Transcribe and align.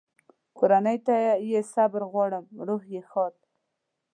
کورنۍ 0.57 0.97
ته 1.07 1.15
یې 1.51 1.59
صبر 1.73 2.01
غواړم، 2.11 2.45
روح 2.67 2.83
یې 2.93 3.01
ښاد. 3.09 3.35